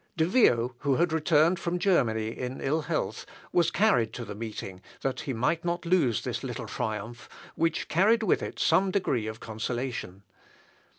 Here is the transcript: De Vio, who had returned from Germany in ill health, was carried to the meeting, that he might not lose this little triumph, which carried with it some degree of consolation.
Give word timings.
De 0.17 0.25
Vio, 0.25 0.73
who 0.79 0.95
had 0.95 1.13
returned 1.13 1.59
from 1.59 1.77
Germany 1.77 2.29
in 2.29 2.59
ill 2.59 2.81
health, 2.81 3.23
was 3.53 3.69
carried 3.69 4.11
to 4.13 4.25
the 4.25 4.33
meeting, 4.33 4.81
that 5.01 5.19
he 5.19 5.31
might 5.31 5.63
not 5.63 5.85
lose 5.85 6.23
this 6.23 6.43
little 6.43 6.65
triumph, 6.65 7.29
which 7.53 7.87
carried 7.87 8.23
with 8.23 8.41
it 8.41 8.57
some 8.57 8.89
degree 8.89 9.27
of 9.27 9.39
consolation. 9.39 10.23